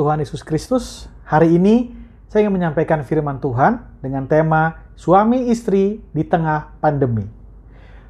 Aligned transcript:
Tuhan 0.00 0.24
Yesus 0.24 0.40
Kristus. 0.40 1.12
Hari 1.28 1.60
ini 1.60 1.92
saya 2.32 2.48
ingin 2.48 2.56
menyampaikan 2.56 3.04
firman 3.04 3.36
Tuhan 3.36 4.00
dengan 4.00 4.24
tema 4.24 4.88
suami 4.96 5.52
istri 5.52 6.00
di 6.16 6.24
tengah 6.24 6.72
pandemi. 6.80 7.28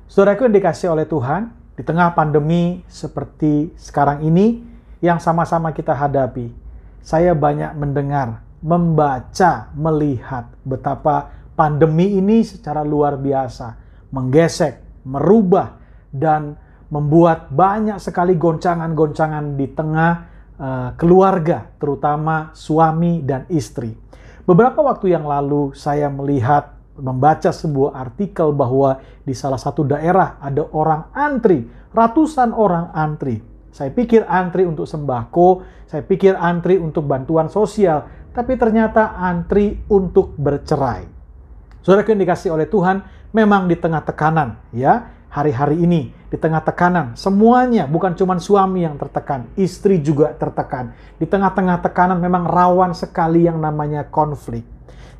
Saudaraku 0.06 0.46
yang 0.46 0.54
dikasih 0.54 0.94
oleh 0.94 1.02
Tuhan, 1.10 1.50
di 1.74 1.82
tengah 1.82 2.14
pandemi 2.14 2.86
seperti 2.86 3.74
sekarang 3.74 4.22
ini 4.22 4.62
yang 5.02 5.18
sama-sama 5.18 5.74
kita 5.74 5.90
hadapi, 5.90 6.54
saya 7.02 7.34
banyak 7.34 7.74
mendengar, 7.74 8.38
membaca, 8.62 9.74
melihat 9.74 10.46
betapa 10.62 11.34
pandemi 11.58 12.22
ini 12.22 12.46
secara 12.46 12.86
luar 12.86 13.18
biasa 13.18 13.74
menggesek, 14.14 15.02
merubah, 15.02 15.74
dan 16.14 16.54
membuat 16.86 17.50
banyak 17.50 17.98
sekali 17.98 18.38
goncangan-goncangan 18.38 19.58
di 19.58 19.66
tengah 19.74 20.29
uh, 20.60 20.92
keluarga, 21.00 21.72
terutama 21.80 22.52
suami 22.52 23.24
dan 23.24 23.48
istri. 23.48 23.96
Beberapa 24.44 24.84
waktu 24.84 25.16
yang 25.16 25.24
lalu 25.24 25.72
saya 25.72 26.12
melihat 26.12 26.76
membaca 27.00 27.48
sebuah 27.48 27.96
artikel 27.96 28.52
bahwa 28.52 29.00
di 29.24 29.32
salah 29.32 29.56
satu 29.56 29.88
daerah 29.88 30.36
ada 30.36 30.68
orang 30.76 31.08
antri, 31.16 31.64
ratusan 31.96 32.52
orang 32.52 32.92
antri. 32.92 33.40
Saya 33.72 33.88
pikir 33.94 34.26
antri 34.28 34.66
untuk 34.68 34.84
sembako, 34.84 35.64
saya 35.88 36.04
pikir 36.04 36.36
antri 36.36 36.76
untuk 36.76 37.06
bantuan 37.06 37.48
sosial, 37.48 38.04
tapi 38.34 38.58
ternyata 38.60 39.16
antri 39.16 39.80
untuk 39.88 40.34
bercerai. 40.36 41.06
Saudara 41.80 42.04
yang 42.04 42.20
dikasih 42.20 42.52
oleh 42.52 42.68
Tuhan, 42.68 43.00
memang 43.32 43.70
di 43.70 43.78
tengah 43.78 44.04
tekanan, 44.04 44.58
ya 44.74 45.19
hari-hari 45.30 45.78
ini 45.80 46.10
di 46.28 46.36
tengah 46.36 46.60
tekanan. 46.60 47.14
Semuanya 47.14 47.86
bukan 47.86 48.12
cuma 48.18 48.36
suami 48.42 48.82
yang 48.82 48.98
tertekan, 48.98 49.46
istri 49.54 50.02
juga 50.02 50.34
tertekan. 50.34 50.92
Di 51.16 51.24
tengah-tengah 51.24 51.80
tekanan 51.80 52.18
memang 52.18 52.44
rawan 52.50 52.92
sekali 52.92 53.46
yang 53.46 53.62
namanya 53.62 54.10
konflik. 54.10 54.66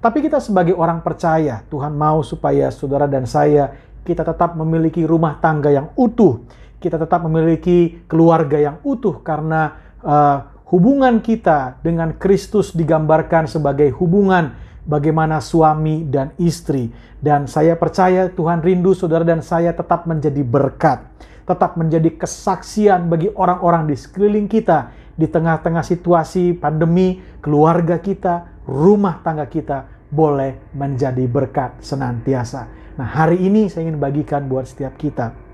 Tapi 0.00 0.18
kita 0.24 0.42
sebagai 0.42 0.74
orang 0.74 1.04
percaya, 1.04 1.62
Tuhan 1.70 1.94
mau 1.94 2.24
supaya 2.26 2.72
saudara 2.72 3.06
dan 3.06 3.28
saya 3.28 3.70
kita 4.02 4.24
tetap 4.24 4.56
memiliki 4.56 5.04
rumah 5.04 5.38
tangga 5.38 5.70
yang 5.70 5.92
utuh. 5.94 6.42
Kita 6.80 6.96
tetap 6.96 7.20
memiliki 7.28 8.02
keluarga 8.08 8.56
yang 8.56 8.76
utuh 8.80 9.20
karena 9.20 9.76
uh, 10.00 10.64
hubungan 10.72 11.20
kita 11.20 11.76
dengan 11.84 12.16
Kristus 12.16 12.72
digambarkan 12.72 13.44
sebagai 13.44 13.92
hubungan 14.00 14.56
bagaimana 14.84 15.40
suami 15.42 16.06
dan 16.08 16.32
istri. 16.40 16.92
Dan 17.20 17.44
saya 17.48 17.76
percaya 17.76 18.32
Tuhan 18.32 18.64
rindu 18.64 18.96
saudara 18.96 19.24
dan 19.24 19.44
saya 19.44 19.76
tetap 19.76 20.08
menjadi 20.08 20.40
berkat, 20.40 21.04
tetap 21.44 21.76
menjadi 21.76 22.16
kesaksian 22.16 23.08
bagi 23.12 23.28
orang-orang 23.36 23.88
di 23.88 23.96
sekeliling 23.96 24.48
kita 24.48 24.92
di 25.16 25.28
tengah-tengah 25.28 25.84
situasi 25.84 26.56
pandemi, 26.56 27.20
keluarga 27.44 28.00
kita, 28.00 28.64
rumah 28.64 29.20
tangga 29.20 29.44
kita 29.44 29.84
boleh 30.08 30.72
menjadi 30.72 31.22
berkat 31.28 31.76
senantiasa. 31.84 32.66
Nah, 32.96 33.06
hari 33.06 33.40
ini 33.40 33.68
saya 33.68 33.88
ingin 33.88 34.00
bagikan 34.00 34.48
buat 34.48 34.64
setiap 34.66 34.96
kita 34.96 35.50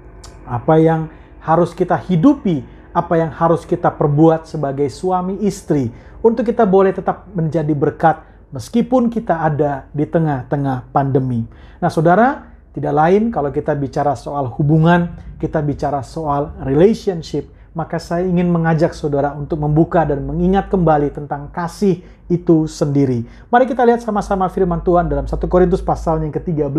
apa 0.46 0.78
yang 0.78 1.10
harus 1.42 1.74
kita 1.74 1.98
hidupi, 1.98 2.62
apa 2.94 3.18
yang 3.18 3.34
harus 3.34 3.66
kita 3.66 3.90
perbuat 3.92 4.46
sebagai 4.48 4.86
suami 4.88 5.42
istri 5.44 5.90
untuk 6.22 6.46
kita 6.46 6.64
boleh 6.64 6.94
tetap 6.94 7.28
menjadi 7.34 7.74
berkat 7.76 8.22
meskipun 8.54 9.10
kita 9.10 9.42
ada 9.42 9.90
di 9.90 10.06
tengah-tengah 10.06 10.90
pandemi. 10.94 11.46
Nah, 11.82 11.90
saudara, 11.90 12.54
tidak 12.76 12.92
lain 12.92 13.32
kalau 13.32 13.48
kita 13.48 13.72
bicara 13.72 14.12
soal 14.12 14.52
hubungan, 14.60 15.16
kita 15.40 15.64
bicara 15.64 16.04
soal 16.04 16.52
relationship, 16.60 17.48
maka 17.76 18.00
saya 18.00 18.24
ingin 18.24 18.48
mengajak 18.48 18.96
saudara 18.96 19.36
untuk 19.36 19.60
membuka 19.60 20.04
dan 20.04 20.24
mengingat 20.24 20.72
kembali 20.72 21.12
tentang 21.12 21.52
kasih 21.52 22.00
itu 22.28 22.64
sendiri. 22.64 23.28
Mari 23.52 23.68
kita 23.68 23.84
lihat 23.84 24.00
sama-sama 24.00 24.48
firman 24.48 24.80
Tuhan 24.80 25.08
dalam 25.08 25.28
1 25.28 25.36
Korintus 25.48 25.84
pasal 25.84 26.24
yang 26.24 26.32
ke-13, 26.32 26.72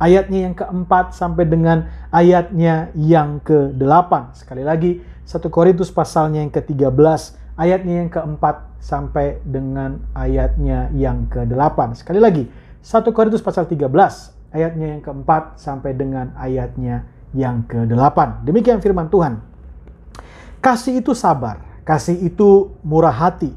ayatnya 0.00 0.38
yang 0.50 0.54
keempat 0.56 1.12
sampai 1.12 1.44
dengan 1.44 1.88
ayatnya 2.08 2.90
yang 2.96 3.38
ke-8. 3.44 4.40
Sekali 4.40 4.64
lagi, 4.64 5.04
1 5.28 5.52
Korintus 5.52 5.92
pasalnya 5.92 6.42
yang 6.42 6.52
ke-13, 6.52 7.41
ayatnya 7.56 8.04
yang 8.04 8.10
keempat 8.10 8.68
sampai 8.82 9.38
dengan 9.44 10.02
ayatnya 10.16 10.90
yang 10.96 11.28
ke-8. 11.28 12.00
Sekali 12.00 12.20
lagi, 12.20 12.44
1 12.82 13.14
Korintus 13.14 13.44
pasal 13.44 13.68
13 13.70 13.88
ayatnya 14.52 14.98
yang 14.98 15.02
keempat 15.02 15.56
sampai 15.60 15.96
dengan 15.96 16.32
ayatnya 16.36 17.08
yang 17.32 17.64
ke-8. 17.68 18.44
Demikian 18.44 18.78
firman 18.84 19.08
Tuhan. 19.08 19.40
Kasih 20.62 21.02
itu 21.02 21.16
sabar, 21.16 21.62
kasih 21.82 22.20
itu 22.22 22.76
murah 22.86 23.14
hati. 23.14 23.50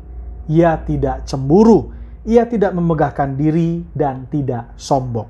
Ia 0.49 0.77
tidak 0.81 1.25
cemburu, 1.29 1.93
ia 2.25 2.45
tidak 2.49 2.73
memegahkan 2.73 3.37
diri 3.37 3.85
dan 3.93 4.25
tidak 4.29 4.73
sombong. 4.77 5.29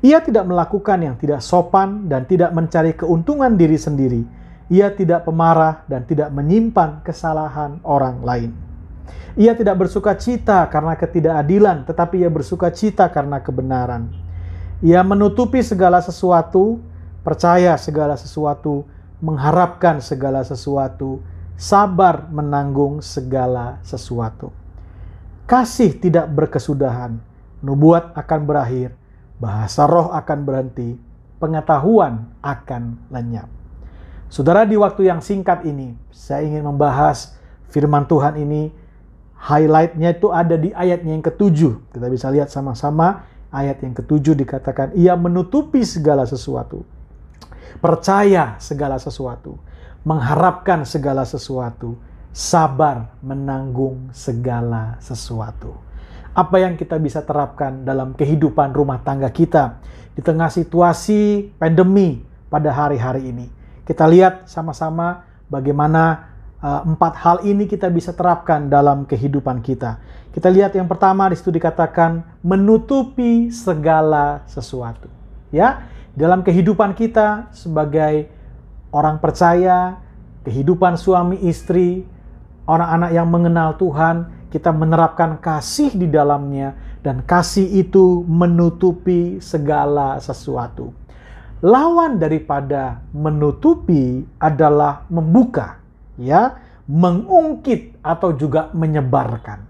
Ia 0.00 0.18
tidak 0.24 0.48
melakukan 0.48 0.98
yang 1.04 1.14
tidak 1.20 1.44
sopan 1.44 2.08
dan 2.08 2.24
tidak 2.24 2.50
mencari 2.56 2.96
keuntungan 2.96 3.52
diri 3.54 3.76
sendiri. 3.76 4.22
Ia 4.70 4.94
tidak 4.94 5.26
pemarah 5.26 5.82
dan 5.90 6.06
tidak 6.06 6.30
menyimpan 6.30 7.02
kesalahan 7.02 7.82
orang 7.82 8.22
lain 8.22 8.70
ia 9.38 9.54
tidak 9.54 9.86
bersuka 9.86 10.18
cita 10.18 10.66
karena 10.66 10.98
ketidakadilan, 10.98 11.86
tetapi 11.86 12.26
ia 12.26 12.30
bersuka 12.32 12.66
cita 12.74 13.06
karena 13.14 13.38
kebenaran. 13.38 14.10
Ia 14.82 15.06
menutupi 15.06 15.62
segala 15.62 16.02
sesuatu, 16.02 16.82
percaya 17.22 17.76
segala 17.78 18.18
sesuatu, 18.18 18.88
mengharapkan 19.22 20.02
segala 20.02 20.42
sesuatu, 20.42 21.22
sabar 21.54 22.26
menanggung 22.32 23.04
segala 23.04 23.78
sesuatu. 23.86 24.50
Kasih 25.46 25.94
tidak 25.94 26.26
berkesudahan, 26.32 27.20
nubuat 27.62 28.16
akan 28.16 28.40
berakhir, 28.48 28.96
bahasa 29.38 29.86
roh 29.86 30.10
akan 30.10 30.38
berhenti, 30.42 30.96
pengetahuan 31.38 32.34
akan 32.42 32.98
lenyap. 33.12 33.59
Saudara, 34.30 34.62
di 34.62 34.78
waktu 34.78 35.10
yang 35.10 35.18
singkat 35.18 35.66
ini, 35.66 35.98
saya 36.14 36.46
ingin 36.46 36.62
membahas 36.62 37.34
firman 37.66 38.06
Tuhan 38.06 38.38
ini 38.38 38.70
highlightnya 39.34 40.14
itu 40.14 40.30
ada 40.30 40.54
di 40.54 40.70
ayatnya 40.70 41.18
yang 41.18 41.24
ketujuh. 41.26 41.90
Kita 41.90 42.06
bisa 42.06 42.30
lihat 42.30 42.46
sama-sama 42.46 43.26
ayat 43.50 43.82
yang 43.82 43.90
ketujuh 43.90 44.38
dikatakan 44.38 44.94
ia 44.94 45.18
menutupi 45.18 45.82
segala 45.82 46.30
sesuatu. 46.30 46.86
Percaya 47.82 48.54
segala 48.62 49.02
sesuatu. 49.02 49.58
Mengharapkan 50.06 50.86
segala 50.86 51.26
sesuatu. 51.26 51.98
Sabar 52.30 53.18
menanggung 53.26 54.14
segala 54.14 54.94
sesuatu. 55.02 55.74
Apa 56.30 56.62
yang 56.62 56.78
kita 56.78 56.94
bisa 57.02 57.26
terapkan 57.26 57.82
dalam 57.82 58.14
kehidupan 58.14 58.70
rumah 58.70 59.02
tangga 59.02 59.26
kita 59.34 59.82
di 60.14 60.22
tengah 60.22 60.46
situasi 60.46 61.50
pandemi 61.58 62.22
pada 62.46 62.70
hari-hari 62.70 63.34
ini. 63.34 63.59
Kita 63.90 64.06
lihat 64.06 64.46
sama-sama 64.46 65.26
bagaimana 65.50 66.30
uh, 66.62 66.86
empat 66.86 67.18
hal 67.26 67.36
ini 67.42 67.66
kita 67.66 67.90
bisa 67.90 68.14
terapkan 68.14 68.70
dalam 68.70 69.02
kehidupan 69.02 69.58
kita. 69.66 69.98
Kita 70.30 70.46
lihat 70.46 70.78
yang 70.78 70.86
pertama 70.86 71.26
di 71.26 71.34
situ 71.34 71.50
dikatakan 71.50 72.22
menutupi 72.38 73.50
segala 73.50 74.46
sesuatu. 74.46 75.10
Ya, 75.50 75.90
dalam 76.14 76.46
kehidupan 76.46 76.94
kita 76.94 77.50
sebagai 77.50 78.30
orang 78.94 79.18
percaya, 79.18 79.98
kehidupan 80.46 80.94
suami 80.94 81.42
istri, 81.50 82.06
orang-anak 82.70 83.10
yang 83.10 83.26
mengenal 83.26 83.74
Tuhan, 83.74 84.30
kita 84.54 84.70
menerapkan 84.70 85.34
kasih 85.42 85.98
di 85.98 86.06
dalamnya 86.06 86.78
dan 87.02 87.26
kasih 87.26 87.66
itu 87.66 88.22
menutupi 88.30 89.42
segala 89.42 90.22
sesuatu. 90.22 90.94
Lawan 91.60 92.16
daripada 92.16 93.04
menutupi 93.12 94.24
adalah 94.40 95.04
membuka 95.12 95.76
ya 96.16 96.56
mengungkit 96.88 98.00
atau 98.00 98.32
juga 98.32 98.72
menyebarkan. 98.72 99.60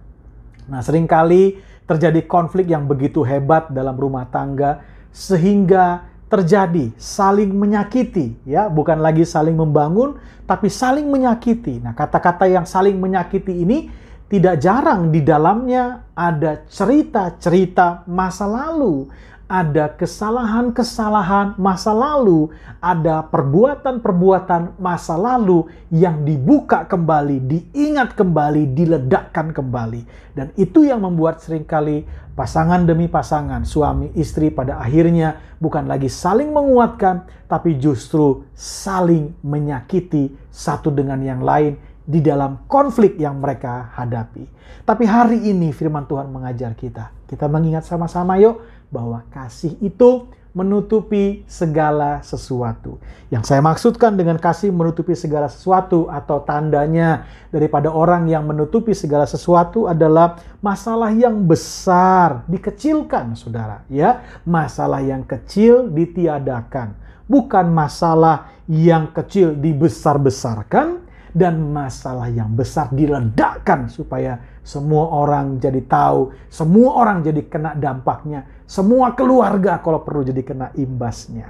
Nah, 0.71 0.81
sering 0.87 1.11
kali 1.11 1.59
terjadi 1.91 2.23
konflik 2.31 2.71
yang 2.71 2.87
begitu 2.87 3.27
hebat 3.27 3.75
dalam 3.75 3.99
rumah 3.99 4.31
tangga 4.31 4.81
sehingga 5.11 6.07
terjadi 6.31 6.95
saling 6.95 7.51
menyakiti 7.51 8.39
ya, 8.47 8.71
bukan 8.71 9.03
lagi 9.03 9.27
saling 9.27 9.59
membangun 9.59 10.15
tapi 10.47 10.71
saling 10.71 11.11
menyakiti. 11.11 11.83
Nah, 11.83 11.91
kata-kata 11.91 12.47
yang 12.47 12.65
saling 12.71 12.95
menyakiti 13.03 13.67
ini 13.67 13.91
tidak 14.31 14.63
jarang 14.63 15.11
di 15.11 15.27
dalamnya 15.27 16.07
ada 16.15 16.63
cerita-cerita 16.71 18.07
masa 18.07 18.47
lalu, 18.47 19.11
ada 19.51 19.91
kesalahan-kesalahan 19.99 21.59
masa 21.59 21.91
lalu, 21.91 22.55
ada 22.79 23.27
perbuatan-perbuatan 23.27 24.79
masa 24.79 25.19
lalu 25.19 25.67
yang 25.91 26.23
dibuka 26.23 26.87
kembali, 26.87 27.43
diingat 27.43 28.15
kembali, 28.15 28.71
diledakkan 28.79 29.51
kembali. 29.51 30.07
Dan 30.39 30.55
itu 30.55 30.87
yang 30.87 31.03
membuat 31.03 31.43
sering 31.43 31.67
kali 31.67 32.07
pasangan 32.39 32.87
demi 32.87 33.11
pasangan, 33.11 33.67
suami 33.67 34.15
istri 34.15 34.55
pada 34.55 34.79
akhirnya 34.79 35.59
bukan 35.59 35.91
lagi 35.91 36.07
saling 36.07 36.55
menguatkan, 36.55 37.27
tapi 37.51 37.75
justru 37.83 38.47
saling 38.55 39.35
menyakiti 39.43 40.31
satu 40.55 40.95
dengan 40.95 41.19
yang 41.27 41.43
lain 41.43 41.75
di 42.07 42.23
dalam 42.23 42.71
konflik 42.71 43.19
yang 43.19 43.43
mereka 43.43 43.91
hadapi. 43.99 44.47
Tapi 44.87 45.05
hari 45.11 45.51
ini 45.51 45.75
firman 45.75 46.07
Tuhan 46.07 46.31
mengajar 46.31 46.79
kita. 46.79 47.11
Kita 47.27 47.47
mengingat 47.51 47.87
sama-sama 47.87 48.39
yuk 48.39 48.80
bahwa 48.91 49.23
kasih 49.31 49.79
itu 49.81 50.27
menutupi 50.51 51.47
segala 51.47 52.19
sesuatu. 52.27 52.99
Yang 53.31 53.55
saya 53.55 53.63
maksudkan 53.63 54.19
dengan 54.19 54.35
kasih 54.35 54.75
menutupi 54.75 55.15
segala 55.15 55.47
sesuatu 55.47 56.11
atau 56.11 56.43
tandanya 56.43 57.31
daripada 57.55 57.87
orang 57.87 58.27
yang 58.27 58.43
menutupi 58.51 58.91
segala 58.91 59.31
sesuatu 59.31 59.87
adalah 59.87 60.43
masalah 60.59 61.15
yang 61.15 61.47
besar 61.47 62.43
dikecilkan, 62.51 63.39
Saudara, 63.39 63.87
ya. 63.87 64.27
Masalah 64.43 64.99
yang 65.07 65.23
kecil 65.23 65.87
ditiadakan, 65.87 66.99
bukan 67.31 67.71
masalah 67.71 68.51
yang 68.67 69.15
kecil 69.15 69.55
dibesar-besarkan 69.55 71.10
dan 71.31 71.63
masalah 71.71 72.27
yang 72.31 72.51
besar 72.55 72.91
diledakkan 72.91 73.87
supaya 73.87 74.39
semua 74.61 75.09
orang 75.11 75.63
jadi 75.63 75.81
tahu, 75.87 76.35
semua 76.51 77.01
orang 77.01 77.23
jadi 77.23 77.43
kena 77.47 77.75
dampaknya, 77.79 78.47
semua 78.67 79.15
keluarga 79.15 79.79
kalau 79.81 80.03
perlu 80.03 80.27
jadi 80.27 80.43
kena 80.43 80.67
imbasnya. 80.75 81.49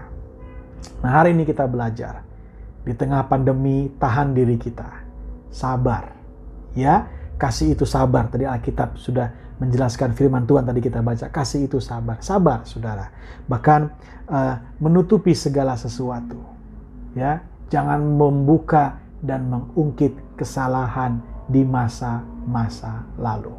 Nah, 1.00 1.10
hari 1.10 1.32
ini 1.32 1.48
kita 1.48 1.64
belajar 1.64 2.24
di 2.84 2.92
tengah 2.96 3.24
pandemi 3.28 3.92
tahan 4.00 4.32
diri 4.32 4.56
kita. 4.56 4.88
Sabar. 5.52 6.16
Ya, 6.76 7.10
kasih 7.36 7.74
itu 7.74 7.84
sabar. 7.84 8.30
Tadi 8.30 8.46
Alkitab 8.46 8.96
sudah 8.96 9.32
menjelaskan 9.60 10.16
firman 10.16 10.48
Tuhan 10.48 10.64
tadi 10.64 10.80
kita 10.80 11.04
baca, 11.04 11.28
kasih 11.28 11.68
itu 11.68 11.80
sabar. 11.82 12.20
Sabar, 12.24 12.64
Saudara. 12.64 13.12
Bahkan 13.44 13.80
uh, 14.28 14.54
menutupi 14.80 15.36
segala 15.36 15.76
sesuatu. 15.76 16.40
Ya, 17.12 17.42
jangan 17.68 18.00
membuka 18.00 19.02
dan 19.20 19.48
mengungkit 19.48 20.16
kesalahan 20.36 21.20
di 21.46 21.64
masa-masa 21.64 23.04
lalu. 23.20 23.52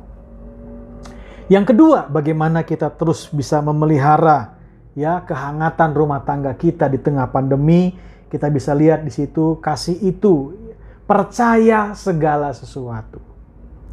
Yang 1.51 1.75
kedua, 1.75 2.07
bagaimana 2.07 2.63
kita 2.63 2.87
terus 2.95 3.27
bisa 3.27 3.59
memelihara 3.59 4.55
ya 4.95 5.23
kehangatan 5.23 5.91
rumah 5.91 6.23
tangga 6.23 6.55
kita 6.55 6.87
di 6.87 6.99
tengah 6.99 7.27
pandemi. 7.27 7.95
Kita 8.31 8.47
bisa 8.47 8.71
lihat 8.71 9.03
di 9.03 9.11
situ 9.11 9.59
kasih 9.59 9.99
itu 10.07 10.55
percaya 11.03 11.91
segala 11.91 12.55
sesuatu. 12.55 13.19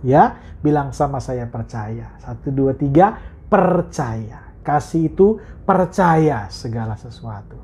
Ya, 0.06 0.38
bilang 0.62 0.94
sama 0.94 1.18
saya 1.18 1.50
percaya. 1.50 2.14
Satu, 2.22 2.54
dua, 2.54 2.70
tiga, 2.78 3.18
percaya. 3.50 4.54
Kasih 4.62 5.10
itu 5.10 5.42
percaya 5.66 6.46
segala 6.54 6.94
sesuatu. 6.94 7.58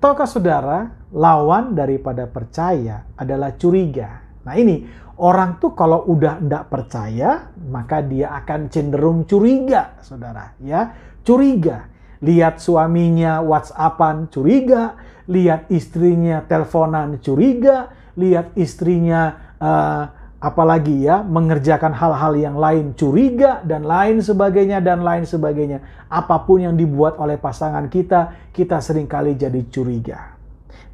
Tahukah 0.00 0.24
saudara, 0.24 0.78
lawan 1.12 1.76
daripada 1.76 2.24
percaya 2.24 3.04
adalah 3.20 3.52
curiga. 3.60 4.24
Nah 4.40 4.56
ini, 4.56 4.88
Orang 5.20 5.60
tuh 5.60 5.76
kalau 5.76 6.08
udah 6.08 6.40
tidak 6.40 6.72
percaya, 6.72 7.52
maka 7.68 8.00
dia 8.00 8.32
akan 8.40 8.72
cenderung 8.72 9.28
curiga, 9.28 10.00
saudara. 10.00 10.56
Ya, 10.64 10.96
curiga. 11.20 11.92
Lihat 12.24 12.56
suaminya 12.56 13.44
WhatsAppan, 13.44 14.32
curiga. 14.32 14.96
Lihat 15.28 15.68
istrinya 15.68 16.40
teleponan, 16.48 17.20
curiga. 17.20 17.92
Lihat 18.16 18.56
istrinya 18.56 19.52
uh, 19.60 20.08
apalagi 20.40 21.04
ya 21.04 21.20
mengerjakan 21.20 21.92
hal-hal 21.92 22.32
yang 22.34 22.56
lain 22.56 22.96
curiga 22.96 23.60
dan 23.62 23.84
lain 23.84 24.24
sebagainya 24.24 24.80
dan 24.80 25.04
lain 25.04 25.28
sebagainya. 25.28 26.08
Apa 26.08 26.42
pun 26.48 26.64
yang 26.64 26.74
dibuat 26.74 27.20
oleh 27.20 27.36
pasangan 27.36 27.86
kita, 27.92 28.50
kita 28.56 28.80
sering 28.80 29.06
kali 29.06 29.36
jadi 29.36 29.60
curiga. 29.68 30.34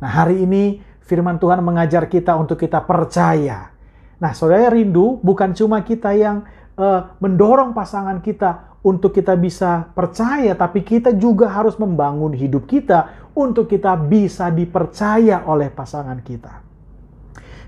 Nah, 0.02 0.10
hari 0.10 0.44
ini 0.44 0.82
firman 1.06 1.38
Tuhan 1.38 1.62
mengajar 1.62 2.10
kita 2.10 2.34
untuk 2.36 2.60
kita 2.60 2.82
percaya 2.84 3.76
Nah, 4.16 4.32
saudara 4.32 4.72
rindu 4.72 5.20
bukan 5.20 5.52
cuma 5.52 5.84
kita 5.84 6.16
yang 6.16 6.48
uh, 6.80 7.12
mendorong 7.20 7.76
pasangan 7.76 8.24
kita 8.24 8.80
untuk 8.80 9.12
kita 9.12 9.36
bisa 9.36 9.92
percaya, 9.92 10.56
tapi 10.56 10.80
kita 10.80 11.12
juga 11.12 11.52
harus 11.52 11.76
membangun 11.76 12.32
hidup 12.32 12.64
kita 12.64 13.28
untuk 13.36 13.68
kita 13.68 13.92
bisa 13.98 14.48
dipercaya 14.48 15.44
oleh 15.44 15.68
pasangan 15.68 16.16
kita. 16.24 16.65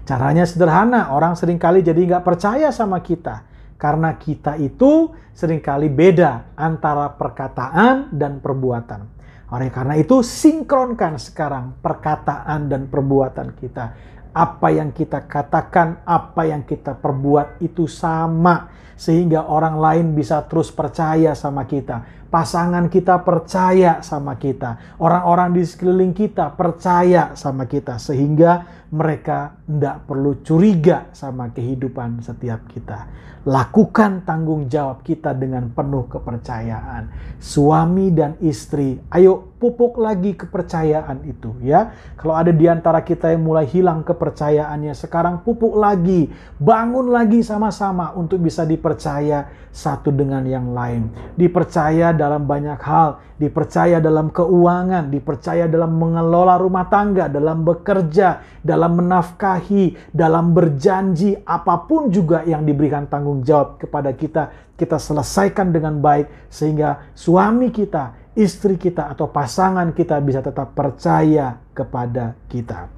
Caranya 0.08 0.48
sederhana, 0.48 1.12
orang 1.12 1.36
sering 1.36 1.60
kali 1.60 1.84
jadi 1.84 2.00
nggak 2.00 2.24
percaya 2.24 2.72
sama 2.72 3.04
kita. 3.04 3.44
Karena 3.76 4.16
kita 4.16 4.56
itu 4.56 5.12
sering 5.36 5.60
kali 5.60 5.92
beda 5.92 6.56
antara 6.56 7.12
perkataan 7.12 8.08
dan 8.16 8.40
perbuatan. 8.40 9.04
Oleh 9.52 9.68
karena 9.68 10.00
itu, 10.00 10.24
sinkronkan 10.24 11.20
sekarang 11.20 11.76
perkataan 11.84 12.72
dan 12.72 12.88
perbuatan 12.88 13.52
kita 13.60 14.16
apa 14.38 14.68
yang 14.70 14.94
kita 14.94 15.24
katakan, 15.26 16.04
apa 16.06 16.46
yang 16.46 16.62
kita 16.62 16.94
perbuat 16.94 17.58
itu 17.64 17.90
sama 17.90 18.70
sehingga 18.98 19.46
orang 19.50 19.78
lain 19.78 20.06
bisa 20.14 20.42
terus 20.46 20.70
percaya 20.70 21.34
sama 21.34 21.66
kita. 21.66 22.27
Pasangan 22.28 22.92
kita 22.92 23.24
percaya 23.24 24.04
sama 24.04 24.36
kita, 24.36 25.00
orang-orang 25.00 25.56
di 25.56 25.64
sekeliling 25.64 26.12
kita 26.12 26.52
percaya 26.52 27.32
sama 27.32 27.64
kita 27.64 27.96
sehingga 27.96 28.78
mereka 28.88 29.56
tidak 29.68 30.08
perlu 30.08 30.40
curiga 30.40 31.12
sama 31.12 31.52
kehidupan 31.52 32.24
setiap 32.24 32.68
kita. 32.72 33.08
Lakukan 33.48 34.28
tanggung 34.28 34.68
jawab 34.68 35.00
kita 35.04 35.32
dengan 35.32 35.72
penuh 35.72 36.04
kepercayaan. 36.08 37.08
Suami 37.40 38.12
dan 38.12 38.36
istri, 38.44 39.00
ayo 39.08 39.56
pupuk 39.56 39.96
lagi 40.00 40.36
kepercayaan 40.36 41.24
itu 41.24 41.56
ya. 41.64 41.92
Kalau 42.16 42.36
ada 42.36 42.52
di 42.52 42.68
antara 42.68 43.00
kita 43.00 43.32
yang 43.32 43.44
mulai 43.44 43.64
hilang 43.64 44.04
kepercayaannya, 44.04 44.92
sekarang 44.92 45.44
pupuk 45.44 45.76
lagi, 45.80 46.28
bangun 46.60 47.08
lagi 47.08 47.40
sama-sama 47.40 48.12
untuk 48.16 48.40
bisa 48.42 48.68
dipercaya 48.68 49.48
satu 49.68 50.10
dengan 50.10 50.42
yang 50.44 50.74
lain. 50.74 51.12
Dipercaya 51.38 52.10
dalam 52.18 52.50
banyak 52.50 52.82
hal, 52.82 53.22
dipercaya 53.38 54.02
dalam 54.02 54.34
keuangan, 54.34 55.06
dipercaya 55.06 55.70
dalam 55.70 55.94
mengelola 55.94 56.58
rumah 56.58 56.90
tangga, 56.90 57.30
dalam 57.30 57.62
bekerja, 57.62 58.42
dalam 58.58 58.98
menafkahi, 58.98 60.10
dalam 60.10 60.50
berjanji, 60.50 61.38
apa 61.46 61.86
pun 61.86 62.10
juga 62.10 62.42
yang 62.42 62.66
diberikan 62.66 63.06
tanggung 63.06 63.46
jawab 63.46 63.78
kepada 63.78 64.10
kita, 64.10 64.74
kita 64.74 64.98
selesaikan 64.98 65.70
dengan 65.70 66.02
baik 66.02 66.50
sehingga 66.50 67.14
suami 67.14 67.70
kita, 67.70 68.34
istri 68.34 68.74
kita 68.74 69.10
atau 69.14 69.30
pasangan 69.30 69.94
kita 69.94 70.18
bisa 70.18 70.42
tetap 70.42 70.74
percaya 70.74 71.62
kepada 71.70 72.34
kita. 72.50 72.90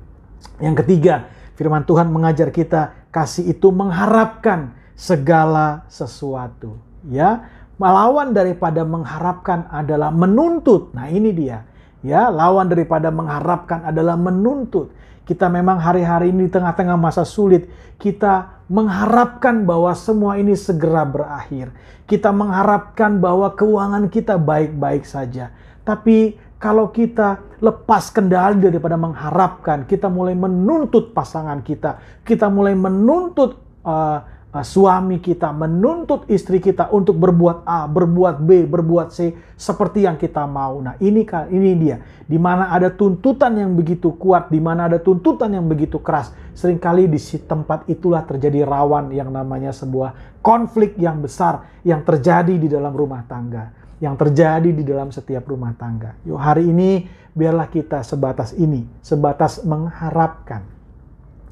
Yang 0.61 0.85
ketiga, 0.85 1.29
firman 1.57 1.85
Tuhan 1.85 2.09
mengajar 2.09 2.49
kita 2.49 3.09
kasih 3.13 3.53
itu 3.53 3.69
mengharapkan 3.73 4.77
segala 4.97 5.89
sesuatu, 5.89 6.77
ya. 7.09 7.60
Melawan 7.81 8.37
daripada 8.37 8.85
mengharapkan 8.85 9.65
adalah 9.73 10.13
menuntut. 10.13 10.93
Nah, 10.93 11.09
ini 11.09 11.33
dia. 11.33 11.65
Ya, 12.05 12.29
lawan 12.29 12.69
daripada 12.69 13.09
mengharapkan 13.09 13.89
adalah 13.89 14.21
menuntut. 14.21 14.93
Kita 15.25 15.49
memang 15.49 15.81
hari-hari 15.81 16.29
ini 16.29 16.49
di 16.49 16.53
tengah-tengah 16.53 17.01
masa 17.01 17.25
sulit, 17.25 17.73
kita 17.97 18.61
mengharapkan 18.69 19.65
bahwa 19.65 19.97
semua 19.97 20.37
ini 20.37 20.53
segera 20.61 21.09
berakhir. 21.09 21.73
Kita 22.05 22.29
mengharapkan 22.37 23.17
bahwa 23.17 23.49
keuangan 23.57 24.13
kita 24.13 24.37
baik-baik 24.37 25.09
saja. 25.09 25.49
Tapi 25.81 26.37
kalau 26.61 26.93
kita 26.93 27.41
lepas 27.65 28.13
kendali 28.13 28.61
daripada 28.61 29.01
mengharapkan, 29.01 29.89
kita 29.89 30.13
mulai 30.13 30.37
menuntut 30.37 31.17
pasangan 31.17 31.65
kita, 31.65 32.21
kita 32.29 32.53
mulai 32.53 32.77
menuntut 32.77 33.57
uh, 33.89 34.21
suami 34.59 35.23
kita, 35.23 35.55
menuntut 35.55 36.27
istri 36.27 36.59
kita 36.59 36.91
untuk 36.91 37.15
berbuat 37.23 37.63
A, 37.63 37.87
berbuat 37.87 38.43
B, 38.43 38.67
berbuat 38.67 39.15
C 39.15 39.31
seperti 39.55 40.11
yang 40.11 40.19
kita 40.19 40.43
mau. 40.51 40.83
Nah, 40.83 40.99
ini 40.99 41.23
ini 41.55 41.71
dia. 41.79 42.03
Di 42.27 42.35
mana 42.35 42.75
ada 42.75 42.91
tuntutan 42.91 43.55
yang 43.55 43.79
begitu 43.79 44.11
kuat, 44.19 44.51
di 44.51 44.59
mana 44.59 44.91
ada 44.91 44.99
tuntutan 44.99 45.55
yang 45.55 45.71
begitu 45.71 46.03
keras, 46.03 46.35
sering 46.51 46.83
kali 46.83 47.07
di 47.07 47.19
tempat 47.47 47.87
itulah 47.87 48.27
terjadi 48.27 48.67
rawan 48.67 49.15
yang 49.15 49.31
namanya 49.31 49.71
sebuah 49.71 50.43
konflik 50.43 50.99
yang 50.99 51.23
besar 51.23 51.71
yang 51.87 52.03
terjadi 52.03 52.59
di 52.59 52.67
dalam 52.67 52.91
rumah 52.91 53.23
tangga, 53.31 53.71
yang 54.03 54.19
terjadi 54.19 54.75
di 54.75 54.83
dalam 54.83 55.15
setiap 55.15 55.47
rumah 55.47 55.79
tangga. 55.79 56.19
Yuk 56.27 56.43
hari 56.43 56.67
ini 56.67 57.07
biarlah 57.39 57.71
kita 57.71 58.03
sebatas 58.03 58.51
ini, 58.59 58.83
sebatas 58.99 59.63
mengharapkan. 59.63 60.67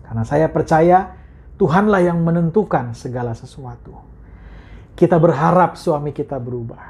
Karena 0.02 0.24
saya 0.26 0.50
percaya 0.50 1.17
Tuhanlah 1.58 2.06
yang 2.06 2.22
menentukan 2.22 2.94
segala 2.94 3.34
sesuatu. 3.34 3.98
Kita 4.94 5.18
berharap 5.18 5.74
suami 5.74 6.14
kita 6.14 6.38
berubah. 6.38 6.82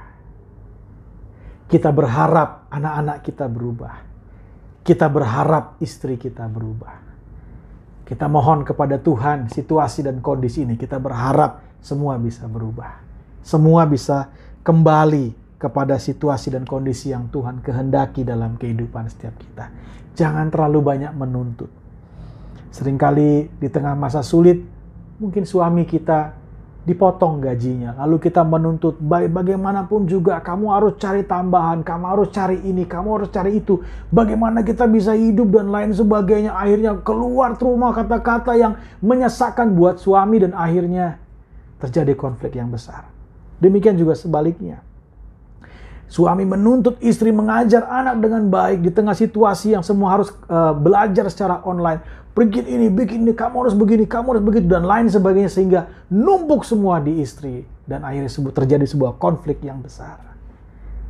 Kita 1.69 1.89
berharap 1.89 2.69
anak-anak 2.69 3.19
kita 3.25 3.49
berubah. 3.49 3.95
Kita 4.85 5.09
berharap 5.09 5.81
istri 5.81 6.21
kita 6.21 6.45
berubah. 6.49 7.01
Kita 8.05 8.25
mohon 8.29 8.65
kepada 8.65 9.01
Tuhan 9.01 9.53
situasi 9.53 10.05
dan 10.05 10.21
kondisi 10.21 10.65
ini. 10.65 10.77
Kita 10.77 11.01
berharap 11.01 11.81
semua 11.81 12.17
bisa 12.21 12.45
berubah. 12.49 13.01
Semua 13.45 13.89
bisa 13.89 14.33
kembali 14.65 15.57
kepada 15.61 15.97
situasi 15.97 16.53
dan 16.53 16.69
kondisi 16.69 17.13
yang 17.13 17.29
Tuhan 17.33 17.65
kehendaki 17.65 18.25
dalam 18.25 18.61
kehidupan 18.61 19.09
setiap 19.13 19.37
kita. 19.37 19.69
Jangan 20.17 20.49
terlalu 20.49 20.81
banyak 20.81 21.13
menuntut 21.17 21.88
Seringkali 22.69 23.61
di 23.61 23.69
tengah 23.73 23.97
masa 23.97 24.21
sulit, 24.21 24.61
mungkin 25.17 25.49
suami 25.49 25.89
kita 25.89 26.37
dipotong 26.89 27.45
gajinya, 27.45 27.93
lalu 28.01 28.17
kita 28.17 28.41
menuntut 28.41 28.97
baik 28.97 29.29
bagaimanapun 29.29 30.09
juga 30.09 30.41
kamu 30.41 30.73
harus 30.73 30.97
cari 30.97 31.21
tambahan, 31.21 31.85
kamu 31.85 32.05
harus 32.17 32.29
cari 32.33 32.65
ini, 32.65 32.89
kamu 32.89 33.09
harus 33.21 33.29
cari 33.29 33.61
itu. 33.61 33.85
Bagaimana 34.09 34.65
kita 34.65 34.89
bisa 34.89 35.13
hidup 35.13 35.53
dan 35.53 35.69
lain 35.69 35.93
sebagainya. 35.93 36.57
Akhirnya 36.57 36.97
keluar 37.05 37.61
rumah 37.61 37.93
kata-kata 37.93 38.57
yang 38.57 38.81
menyesakkan 39.05 39.77
buat 39.77 40.01
suami 40.01 40.41
dan 40.41 40.57
akhirnya 40.57 41.21
terjadi 41.77 42.17
konflik 42.17 42.57
yang 42.57 42.73
besar. 42.73 43.05
Demikian 43.61 44.01
juga 44.01 44.17
sebaliknya. 44.17 44.81
Suami 46.09 46.49
menuntut 46.49 46.97
istri 47.05 47.29
mengajar 47.29 47.85
anak 47.85 48.17
dengan 48.25 48.49
baik 48.49 48.81
di 48.81 48.89
tengah 48.89 49.13
situasi 49.13 49.77
yang 49.77 49.85
semua 49.85 50.17
harus 50.17 50.33
uh, 50.49 50.73
belajar 50.73 51.29
secara 51.29 51.61
online. 51.69 52.01
Bikin 52.33 52.65
ini, 52.65 52.89
bikin 52.89 53.29
ini, 53.29 53.37
kamu 53.37 53.67
harus 53.67 53.77
begini, 53.77 54.09
kamu 54.09 54.39
harus 54.39 54.45
begitu, 54.45 54.67
dan 54.73 54.89
lain 54.89 55.13
sebagainya. 55.13 55.53
Sehingga 55.53 55.81
numpuk 56.09 56.65
semua 56.65 56.97
di 57.03 57.21
istri. 57.21 57.61
Dan 57.85 58.09
akhirnya 58.09 58.33
sebut 58.33 58.57
terjadi 58.57 58.89
sebuah 58.89 59.21
konflik 59.21 59.61
yang 59.61 59.85
besar. 59.85 60.17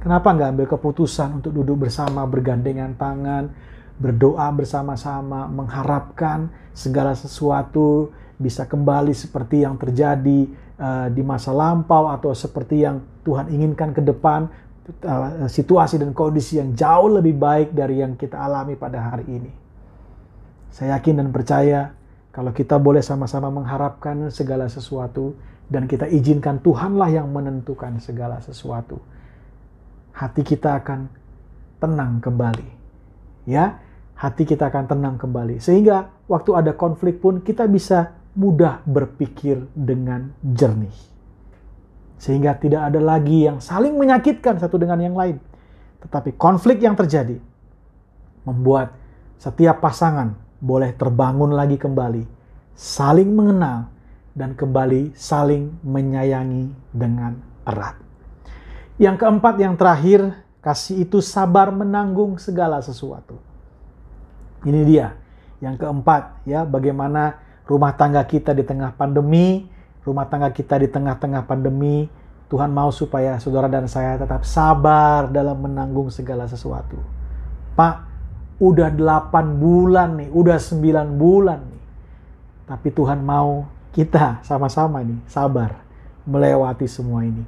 Kenapa 0.03 0.35
nggak 0.35 0.49
ambil 0.55 0.67
keputusan 0.67 1.43
untuk 1.43 1.55
duduk 1.55 1.87
bersama, 1.87 2.27
bergandengan 2.27 2.99
tangan, 2.99 3.51
berdoa 3.99 4.51
bersama-sama, 4.55 5.47
mengharapkan 5.51 6.51
segala 6.71 7.19
sesuatu 7.19 8.15
bisa 8.39 8.63
kembali 8.63 9.11
seperti 9.11 9.67
yang 9.67 9.75
terjadi 9.75 10.47
uh, 10.79 11.11
di 11.11 11.23
masa 11.27 11.51
lampau 11.51 12.07
atau 12.15 12.31
seperti 12.31 12.87
yang 12.87 13.03
Tuhan 13.27 13.51
inginkan 13.51 13.91
ke 13.91 13.99
depan 13.99 14.47
Uh, 14.89 15.45
situasi 15.53 16.01
dan 16.01 16.17
kondisi 16.17 16.57
yang 16.57 16.73
jauh 16.73 17.13
lebih 17.13 17.37
baik 17.37 17.77
dari 17.77 18.01
yang 18.01 18.17
kita 18.17 18.41
alami 18.41 18.73
pada 18.73 19.13
hari 19.13 19.29
ini. 19.29 19.53
Saya 20.73 20.97
yakin 20.97 21.21
dan 21.21 21.29
percaya 21.29 21.93
kalau 22.33 22.57
kita 22.57 22.81
boleh 22.81 23.05
sama-sama 23.05 23.53
mengharapkan 23.53 24.33
segala 24.33 24.65
sesuatu 24.65 25.37
dan 25.69 25.85
kita 25.85 26.09
izinkan 26.09 26.65
Tuhanlah 26.65 27.13
yang 27.13 27.29
menentukan 27.29 28.01
segala 28.01 28.41
sesuatu. 28.41 28.97
Hati 30.17 30.41
kita 30.41 30.81
akan 30.81 31.13
tenang 31.85 32.25
kembali. 32.25 32.69
Ya, 33.45 33.85
hati 34.17 34.49
kita 34.49 34.73
akan 34.73 34.89
tenang 34.89 35.21
kembali. 35.21 35.61
Sehingga 35.61 36.09
waktu 36.33 36.57
ada 36.57 36.73
konflik 36.73 37.21
pun 37.21 37.45
kita 37.45 37.69
bisa 37.69 38.17
mudah 38.33 38.81
berpikir 38.89 39.69
dengan 39.77 40.33
jernih. 40.41 41.18
Sehingga 42.19 42.59
tidak 42.59 42.91
ada 42.93 42.99
lagi 42.99 43.47
yang 43.47 43.63
saling 43.63 43.95
menyakitkan 43.95 44.59
satu 44.59 44.77
dengan 44.77 44.99
yang 44.99 45.15
lain. 45.15 45.39
Tetapi 46.03 46.35
konflik 46.35 46.83
yang 46.83 46.99
terjadi 46.99 47.39
membuat 48.43 48.95
setiap 49.39 49.79
pasangan 49.79 50.35
boleh 50.59 50.91
terbangun 50.99 51.55
lagi 51.55 51.79
kembali, 51.79 52.27
saling 52.75 53.31
mengenal, 53.31 53.87
dan 54.35 54.55
kembali 54.55 55.15
saling 55.19 55.75
menyayangi 55.83 56.71
dengan 56.95 57.39
erat. 57.67 57.99
Yang 58.99 59.23
keempat, 59.23 59.55
yang 59.59 59.75
terakhir, 59.79 60.43
kasih 60.63 61.07
itu 61.07 61.23
sabar 61.23 61.71
menanggung 61.71 62.39
segala 62.39 62.83
sesuatu. 62.83 63.39
Ini 64.67 64.83
dia, 64.83 65.15
yang 65.63 65.79
keempat, 65.79 66.43
ya, 66.47 66.67
bagaimana 66.67 67.39
rumah 67.67 67.95
tangga 67.95 68.23
kita 68.27 68.55
di 68.55 68.67
tengah 68.67 68.95
pandemi, 68.95 69.71
rumah 70.09 70.25
tangga 70.25 70.49
kita 70.49 70.81
di 70.81 70.89
tengah-tengah 70.89 71.45
pandemi, 71.45 72.09
Tuhan 72.49 72.73
mau 72.73 72.89
supaya 72.89 73.37
saudara 73.37 73.69
dan 73.69 73.85
saya 73.85 74.17
tetap 74.17 74.49
sabar 74.49 75.29
dalam 75.29 75.61
menanggung 75.61 76.09
segala 76.09 76.49
sesuatu. 76.49 76.97
Pak, 77.77 77.95
udah 78.57 78.89
8 78.89 79.61
bulan 79.61 80.17
nih, 80.17 80.33
udah 80.33 80.57
9 80.57 81.21
bulan 81.21 81.61
nih. 81.61 81.83
Tapi 82.65 82.89
Tuhan 82.89 83.21
mau 83.21 83.69
kita 83.93 84.41
sama-sama 84.41 85.05
nih 85.05 85.21
sabar 85.29 85.85
melewati 86.25 86.89
semua 86.89 87.25
ini. 87.25 87.45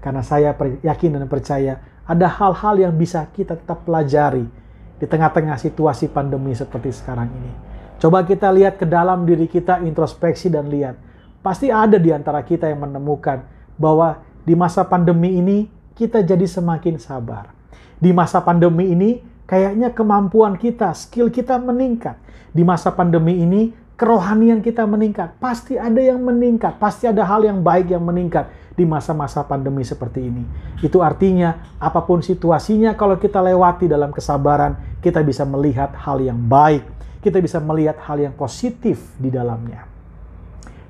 Karena 0.00 0.24
saya 0.24 0.56
yakin 0.80 1.20
dan 1.20 1.28
percaya 1.28 1.80
ada 2.08 2.24
hal-hal 2.24 2.88
yang 2.88 2.94
bisa 2.96 3.28
kita 3.36 3.52
tetap 3.52 3.84
pelajari 3.84 4.48
di 4.96 5.06
tengah-tengah 5.06 5.60
situasi 5.60 6.08
pandemi 6.08 6.56
seperti 6.56 6.90
sekarang 6.90 7.28
ini. 7.28 7.52
Coba 7.98 8.22
kita 8.24 8.48
lihat 8.54 8.78
ke 8.78 8.86
dalam 8.86 9.26
diri 9.26 9.50
kita, 9.50 9.82
introspeksi 9.82 10.48
dan 10.48 10.70
lihat 10.70 10.96
Pasti 11.38 11.70
ada 11.70 12.02
di 12.02 12.10
antara 12.10 12.42
kita 12.42 12.66
yang 12.66 12.82
menemukan 12.82 13.46
bahwa 13.78 14.18
di 14.42 14.58
masa 14.58 14.82
pandemi 14.82 15.38
ini 15.38 15.70
kita 15.94 16.26
jadi 16.26 16.42
semakin 16.42 16.98
sabar. 16.98 17.54
Di 17.98 18.10
masa 18.10 18.42
pandemi 18.42 18.90
ini 18.90 19.22
kayaknya 19.46 19.94
kemampuan 19.94 20.58
kita, 20.58 20.90
skill 20.98 21.30
kita 21.30 21.58
meningkat. 21.62 22.18
Di 22.50 22.66
masa 22.66 22.90
pandemi 22.90 23.38
ini 23.38 23.70
kerohanian 23.94 24.62
kita 24.66 24.82
meningkat. 24.82 25.38
Pasti 25.38 25.78
ada 25.78 26.02
yang 26.02 26.18
meningkat, 26.22 26.78
pasti 26.82 27.06
ada 27.06 27.22
hal 27.22 27.46
yang 27.46 27.62
baik 27.62 27.94
yang 27.94 28.02
meningkat 28.02 28.50
di 28.74 28.82
masa-masa 28.86 29.42
pandemi 29.46 29.86
seperti 29.86 30.26
ini. 30.26 30.42
Itu 30.82 31.02
artinya 31.02 31.78
apa 31.78 32.02
pun 32.02 32.18
situasinya 32.22 32.98
kalau 32.98 33.14
kita 33.14 33.38
lewati 33.42 33.86
dalam 33.86 34.10
kesabaran, 34.10 34.98
kita 35.02 35.22
bisa 35.22 35.46
melihat 35.46 35.94
hal 35.94 36.18
yang 36.18 36.38
baik. 36.50 36.82
Kita 37.18 37.42
bisa 37.42 37.58
melihat 37.58 37.98
hal 38.06 38.22
yang 38.22 38.34
positif 38.38 39.02
di 39.18 39.30
dalamnya 39.30 39.97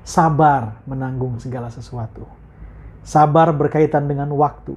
sabar 0.09 0.81
menanggung 0.89 1.37
segala 1.37 1.69
sesuatu. 1.69 2.25
Sabar 3.05 3.53
berkaitan 3.53 4.09
dengan 4.09 4.33
waktu, 4.33 4.73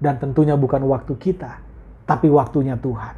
dan 0.00 0.16
tentunya 0.16 0.56
bukan 0.56 0.80
waktu 0.88 1.12
kita, 1.20 1.60
tapi 2.08 2.32
waktunya 2.32 2.80
Tuhan. 2.80 3.12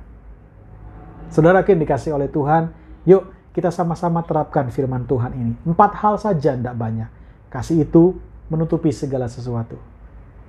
Saudara 1.30 1.62
yang 1.62 1.78
dikasih 1.78 2.18
oleh 2.18 2.26
Tuhan, 2.26 2.74
yuk 3.06 3.30
kita 3.54 3.70
sama-sama 3.70 4.26
terapkan 4.26 4.66
firman 4.74 5.06
Tuhan 5.06 5.32
ini. 5.38 5.54
Empat 5.62 5.94
hal 6.02 6.18
saja, 6.18 6.58
tidak 6.58 6.74
banyak. 6.74 7.06
Kasih 7.46 7.86
itu 7.86 8.18
menutupi 8.50 8.90
segala 8.90 9.30
sesuatu. 9.30 9.78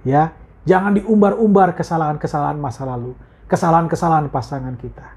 Ya, 0.01 0.33
jangan 0.65 0.97
diumbar-umbar 0.97 1.77
kesalahan-kesalahan 1.77 2.57
masa 2.57 2.85
lalu, 2.89 3.13
kesalahan-kesalahan 3.45 4.29
pasangan 4.33 4.73
kita. 4.77 5.13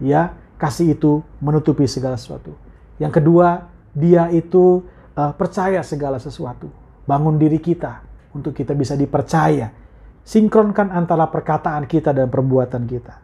Ya, 0.00 0.36
kasih 0.56 0.96
itu 0.96 1.20
menutupi 1.40 1.84
segala 1.84 2.16
sesuatu. 2.16 2.52
Yang 3.00 3.22
kedua, 3.22 3.70
dia 3.96 4.28
itu 4.34 4.84
uh, 5.18 5.34
percaya 5.34 5.82
segala 5.82 6.22
sesuatu. 6.22 6.70
Bangun 7.02 7.34
diri 7.34 7.58
kita 7.58 8.06
untuk 8.30 8.54
kita 8.54 8.78
bisa 8.78 8.94
dipercaya. 8.94 9.74
Sinkronkan 10.22 10.94
antara 10.94 11.26
perkataan 11.26 11.90
kita 11.90 12.14
dan 12.14 12.30
perbuatan 12.30 12.86
kita. 12.86 13.18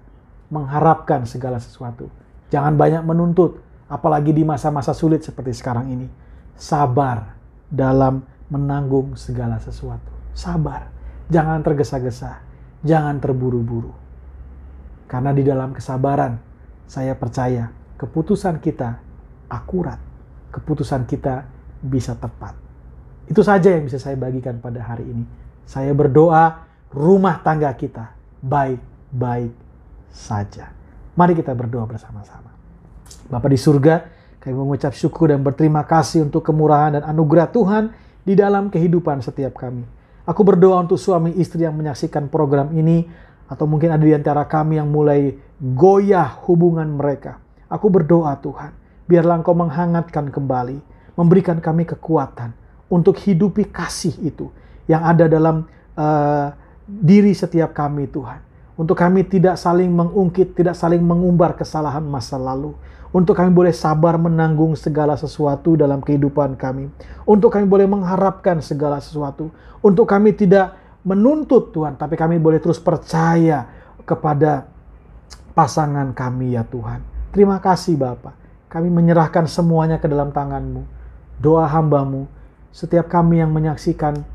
Mengharapkan 0.51 1.23
segala 1.29 1.63
sesuatu. 1.63 2.11
Jangan 2.51 2.75
banyak 2.75 3.03
menuntut, 3.05 3.61
apalagi 3.87 4.33
di 4.35 4.43
masa-masa 4.43 4.97
sulit 4.97 5.23
seperti 5.23 5.53
sekarang 5.55 5.93
ini. 5.93 6.09
Sabar 6.57 7.37
dalam 7.69 8.25
menanggung 8.49 9.15
segala 9.21 9.61
sesuatu. 9.61 10.11
Sabar. 10.33 10.89
Jangan 11.29 11.61
tergesa-gesa. 11.61 12.41
Jangan 12.85 13.21
terburu-buru. 13.21 13.93
Karena 15.09 15.33
di 15.37 15.45
dalam 15.45 15.77
kesabaran, 15.77 16.41
saya 16.89 17.13
percaya 17.17 17.69
keputusan 18.01 18.61
kita 18.61 19.01
akurat. 19.49 20.01
Keputusan 20.53 21.05
kita 21.09 21.54
bisa 21.85 22.17
tepat. 22.17 22.57
Itu 23.29 23.45
saja 23.45 23.77
yang 23.77 23.85
bisa 23.85 24.01
saya 24.01 24.17
bagikan 24.17 24.57
pada 24.61 24.81
hari 24.81 25.05
ini. 25.05 25.25
Saya 25.69 25.93
berdoa 25.93 26.65
rumah 26.93 27.41
tangga 27.45 27.73
kita 27.77 28.17
baik-baik 28.41 29.53
saja. 30.09 30.73
Mari 31.17 31.37
kita 31.37 31.53
berdoa 31.53 31.85
bersama-sama. 31.85 32.53
Bapak 33.29 33.49
di 33.53 33.61
surga, 33.61 33.95
kami 34.41 34.55
mengucap 34.57 34.93
syukur 34.93 35.33
dan 35.33 35.41
berterima 35.41 35.85
kasih 35.85 36.25
untuk 36.25 36.45
kemurahan 36.45 37.01
dan 37.01 37.05
anugerah 37.05 37.49
Tuhan 37.49 37.93
di 38.25 38.37
dalam 38.37 38.69
kehidupan 38.69 39.25
setiap 39.25 39.57
kami. 39.57 39.85
Aku 40.25 40.41
berdoa 40.41 40.81
untuk 40.81 40.97
suami 40.97 41.37
istri 41.37 41.65
yang 41.69 41.77
menyaksikan 41.77 42.33
program 42.33 42.73
ini, 42.73 43.05
atau 43.45 43.69
mungkin 43.69 43.93
ada 43.93 44.01
di 44.01 44.17
antara 44.17 44.49
kami 44.49 44.81
yang 44.81 44.89
mulai 44.89 45.37
goyah 45.61 46.41
hubungan 46.49 46.89
mereka. 46.89 47.41
Aku 47.69 47.93
berdoa 47.93 48.33
Tuhan, 48.41 48.73
biarlah 49.05 49.41
Engkau 49.41 49.53
menghangatkan 49.53 50.33
kembali 50.33 50.94
memberikan 51.15 51.59
kami 51.63 51.87
kekuatan 51.87 52.55
untuk 52.91 53.19
hidupi 53.19 53.67
kasih 53.71 54.15
itu 54.23 54.51
yang 54.87 55.03
ada 55.03 55.27
dalam 55.27 55.65
uh, 55.97 56.53
diri 56.87 57.33
setiap 57.33 57.73
kami 57.73 58.11
Tuhan. 58.11 58.43
Untuk 58.75 58.99
kami 58.99 59.23
tidak 59.23 59.55
saling 59.55 59.87
mengungkit, 59.87 60.59
tidak 60.59 60.75
saling 60.75 60.99
mengumbar 60.99 61.55
kesalahan 61.55 62.03
masa 62.03 62.35
lalu. 62.35 62.75
Untuk 63.15 63.39
kami 63.39 63.55
boleh 63.55 63.71
sabar 63.71 64.19
menanggung 64.19 64.75
segala 64.75 65.15
sesuatu 65.15 65.79
dalam 65.79 66.03
kehidupan 66.03 66.59
kami. 66.59 66.91
Untuk 67.23 67.55
kami 67.55 67.71
boleh 67.71 67.87
mengharapkan 67.87 68.59
segala 68.59 68.99
sesuatu. 68.99 69.55
Untuk 69.79 70.11
kami 70.11 70.35
tidak 70.35 70.75
menuntut 71.07 71.71
Tuhan, 71.71 71.95
tapi 71.95 72.19
kami 72.19 72.43
boleh 72.43 72.59
terus 72.59 72.83
percaya 72.83 73.71
kepada 74.03 74.67
pasangan 75.55 76.11
kami 76.11 76.59
ya 76.59 76.67
Tuhan. 76.67 77.31
Terima 77.31 77.63
kasih 77.63 77.95
Bapak. 77.95 78.35
Kami 78.67 78.91
menyerahkan 78.91 79.47
semuanya 79.47 80.03
ke 80.03 80.11
dalam 80.11 80.35
tanganmu 80.35 81.04
doa 81.41 81.67
hambamu, 81.67 82.27
setiap 82.75 83.07
kami 83.07 83.39
yang 83.39 83.55
menyaksikan 83.55 84.27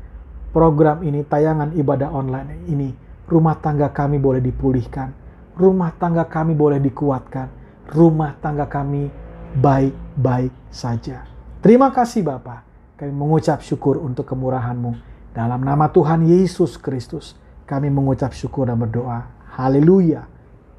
program 0.50 1.04
ini, 1.04 1.22
tayangan 1.22 1.76
ibadah 1.76 2.10
online 2.10 2.64
ini, 2.66 2.90
rumah 3.28 3.56
tangga 3.60 3.92
kami 3.92 4.18
boleh 4.18 4.42
dipulihkan, 4.42 5.12
rumah 5.54 5.94
tangga 5.94 6.26
kami 6.26 6.56
boleh 6.56 6.82
dikuatkan, 6.82 7.48
rumah 7.92 8.34
tangga 8.42 8.66
kami 8.66 9.12
baik-baik 9.58 10.54
saja. 10.70 11.26
Terima 11.60 11.92
kasih 11.92 12.24
Bapak. 12.24 12.66
Kami 12.96 13.12
mengucap 13.12 13.60
syukur 13.60 14.00
untuk 14.00 14.28
kemurahan-Mu. 14.28 14.92
Dalam 15.32 15.62
nama 15.62 15.88
Tuhan 15.88 16.26
Yesus 16.26 16.76
Kristus, 16.80 17.38
kami 17.68 17.92
mengucap 17.92 18.34
syukur 18.34 18.66
dan 18.66 18.80
berdoa. 18.80 19.30
Haleluya. 19.54 20.26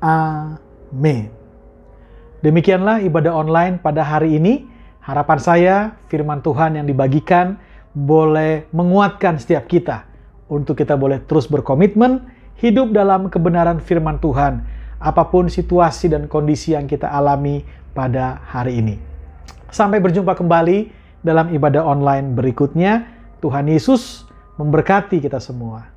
Amin. 0.01 1.29
Demikianlah 2.41 3.05
ibadah 3.05 3.37
online 3.37 3.77
pada 3.77 4.01
hari 4.01 4.41
ini. 4.41 4.70
Harapan 5.01 5.39
saya 5.41 5.75
firman 6.13 6.45
Tuhan 6.45 6.77
yang 6.77 6.85
dibagikan 6.85 7.57
boleh 7.91 8.69
menguatkan 8.69 9.41
setiap 9.41 9.65
kita 9.65 10.05
untuk 10.45 10.77
kita 10.77 10.93
boleh 10.93 11.25
terus 11.25 11.49
berkomitmen 11.49 12.21
hidup 12.61 12.93
dalam 12.93 13.27
kebenaran 13.33 13.81
firman 13.81 14.21
Tuhan 14.21 14.61
apa 15.01 15.25
pun 15.33 15.49
situasi 15.49 16.13
dan 16.13 16.29
kondisi 16.29 16.77
yang 16.77 16.85
kita 16.85 17.09
alami 17.09 17.65
pada 17.97 18.45
hari 18.45 18.77
ini. 18.77 18.95
Sampai 19.73 19.97
berjumpa 19.97 20.37
kembali 20.37 20.93
dalam 21.25 21.49
ibadah 21.49 21.81
online 21.81 22.37
berikutnya. 22.37 23.09
Tuhan 23.41 23.65
Yesus 23.65 24.29
memberkati 24.61 25.17
kita 25.17 25.41
semua. 25.41 25.89